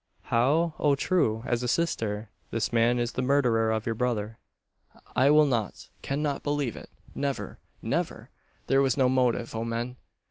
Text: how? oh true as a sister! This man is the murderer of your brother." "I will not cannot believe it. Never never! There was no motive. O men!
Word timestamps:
how? 0.33 0.73
oh 0.79 0.95
true 0.95 1.43
as 1.45 1.61
a 1.61 1.67
sister! 1.67 2.31
This 2.49 2.73
man 2.73 2.97
is 2.97 3.11
the 3.11 3.21
murderer 3.21 3.69
of 3.71 3.85
your 3.85 3.93
brother." 3.93 4.39
"I 5.15 5.29
will 5.29 5.45
not 5.45 5.89
cannot 6.01 6.41
believe 6.41 6.75
it. 6.75 6.89
Never 7.13 7.59
never! 7.83 8.31
There 8.65 8.81
was 8.81 8.97
no 8.97 9.07
motive. 9.07 9.53
O 9.53 9.63
men! 9.63 9.97